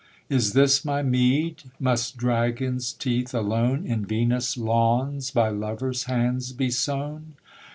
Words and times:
Is 0.29 0.53
this 0.53 0.83
my 0.83 1.03
meed? 1.03 1.61
Must 1.79 2.17
dragons' 2.17 2.91
teeth 2.91 3.35
alone 3.35 3.85
In 3.85 4.03
Venus' 4.03 4.57
lawns 4.57 5.29
by 5.29 5.49
lovers' 5.49 6.05
hands 6.05 6.53
be 6.53 6.71
sown? 6.71 7.35